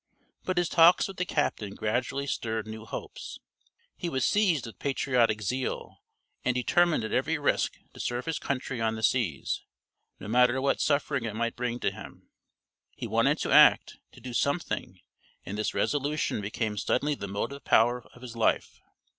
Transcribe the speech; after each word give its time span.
But 0.45 0.57
his 0.57 0.67
talks 0.67 1.07
with 1.07 1.17
the 1.17 1.27
captain 1.27 1.75
gradually 1.75 2.25
stirred 2.25 2.65
new 2.65 2.85
hopes. 2.85 3.37
He 3.95 4.09
was 4.09 4.25
seized 4.25 4.65
with 4.65 4.79
patriotic 4.79 5.43
zeal 5.43 5.99
and 6.43 6.55
determined 6.55 7.03
at 7.03 7.11
every 7.11 7.37
risk 7.37 7.77
to 7.93 7.99
serve 7.99 8.25
his 8.25 8.39
country 8.39 8.81
on 8.81 8.95
the 8.95 9.03
seas, 9.03 9.61
no 10.19 10.27
matter 10.27 10.59
what 10.59 10.81
suffering 10.81 11.25
it 11.25 11.35
might 11.35 11.55
bring 11.55 11.79
to 11.81 11.91
him. 11.91 12.31
He 12.95 13.05
wanted 13.05 13.37
to 13.41 13.51
act, 13.51 13.99
to 14.13 14.19
do 14.19 14.33
something, 14.33 14.99
and 15.45 15.55
this 15.55 15.75
resolution 15.75 16.41
became 16.41 16.77
suddenly 16.79 17.13
the 17.13 17.27
motive 17.27 17.63
power 17.63 18.03
of 18.15 18.23
his 18.23 18.35
life. 18.35 18.81